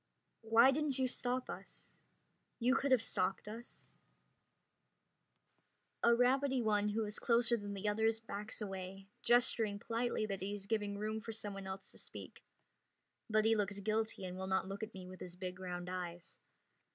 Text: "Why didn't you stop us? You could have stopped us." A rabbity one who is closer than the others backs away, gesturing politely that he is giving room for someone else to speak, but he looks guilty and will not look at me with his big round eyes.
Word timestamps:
"Why 0.41 0.71
didn't 0.71 0.97
you 0.97 1.07
stop 1.07 1.47
us? 1.47 1.99
You 2.57 2.73
could 2.73 2.89
have 2.89 3.03
stopped 3.03 3.47
us." 3.47 3.93
A 6.01 6.15
rabbity 6.15 6.59
one 6.63 6.87
who 6.89 7.05
is 7.05 7.19
closer 7.19 7.55
than 7.55 7.75
the 7.75 7.87
others 7.87 8.19
backs 8.19 8.61
away, 8.61 9.09
gesturing 9.21 9.77
politely 9.77 10.25
that 10.25 10.41
he 10.41 10.53
is 10.53 10.65
giving 10.65 10.97
room 10.97 11.21
for 11.21 11.33
someone 11.33 11.67
else 11.67 11.91
to 11.91 11.99
speak, 11.99 12.43
but 13.29 13.45
he 13.45 13.55
looks 13.55 13.79
guilty 13.79 14.25
and 14.25 14.39
will 14.39 14.47
not 14.47 14.67
look 14.67 14.81
at 14.81 14.95
me 14.95 15.05
with 15.07 15.19
his 15.19 15.35
big 15.35 15.59
round 15.59 15.87
eyes. 15.87 16.39